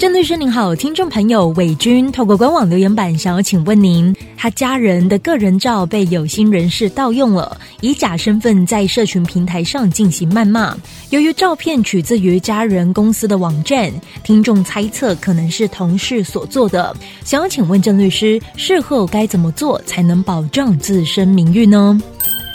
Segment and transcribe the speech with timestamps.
[0.00, 10.74] 郑律师您好，听众朋友伟军透过官网留言板想要请问您，他家人的个人照被有心人士盗用了，以假身份在社群平台上进行谩骂。
[11.10, 13.92] 由于照片取自于家人公司的网站，
[14.24, 22.00] 听众猜测可能是同事所做的，想要请问郑律师，事后该怎么做才能保障自身名誉呢？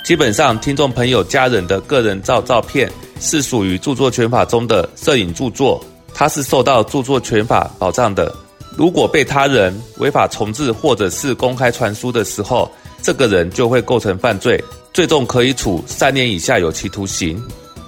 [0.04, 5.80] 基本上，听众朋友家人的个人照照片是属于著作权法中的摄影著作。
[6.16, 8.34] 它是受到著作权法保障的。
[8.78, 14.62] 如果被他人违法重制或者是公开传输的时候，这个人就会构成犯罪，
[14.94, 17.42] 最重可以处三年以下有期徒刑。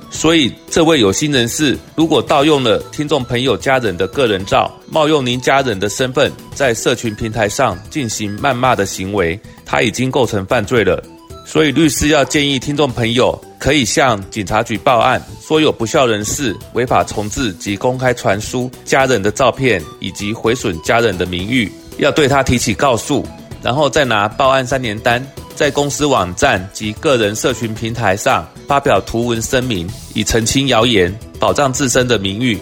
[0.09, 11.03] 所以，这位有心人士如果盗用了听众朋友家人的个人照，冒用您家人的身份，在社群平台上进行谩骂的行为，他已经构成犯罪了。
[11.49, 23.25] 所以，律师要建议听众朋友可以向警察局报案，说有不肖人士违法重制及公开传输家人的照片，以及毁损家人的名誉，要对他提起告诉，
[23.63, 25.25] 然后再拿报案三年单，
[25.55, 32.59] 在公司网站及个人社群平台上发表图文声明，以澄清谣言，保障自身的名誉。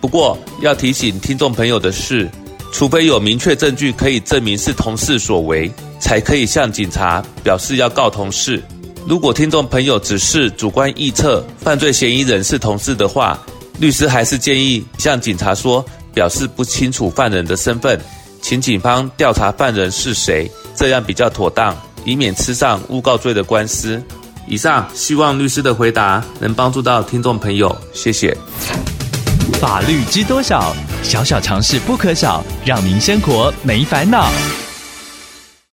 [0.00, 2.28] 不过，要提醒听众朋友的是，
[2.72, 5.70] 除非有明确证据可以证明是同事所为。
[5.98, 8.62] 才可以向警察表示要告同事。
[9.06, 13.38] 如果听众朋友只是主观臆测犯罪嫌疑人是同事的话，
[13.78, 18.00] 律师还是建议向警察说，表示不清楚犯人的身份，
[18.40, 24.02] 请警方调查犯人是谁，这样比较妥当，以免吃上诬告罪的官司。
[24.46, 28.36] 以上，希望律师的回答能帮助到听众朋友，谢谢。
[29.60, 30.74] 法律知多少？
[31.02, 34.30] 小小常识不可少，让您生活没烦恼。